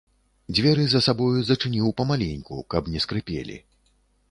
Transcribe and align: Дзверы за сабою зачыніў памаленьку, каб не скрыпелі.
Дзверы 0.59 0.85
за 0.93 1.01
сабою 1.07 1.43
зачыніў 1.51 1.93
памаленьку, 2.03 2.59
каб 2.75 2.91
не 2.95 3.05
скрыпелі. 3.07 3.63